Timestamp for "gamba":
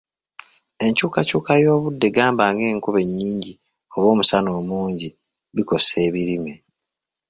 2.15-2.43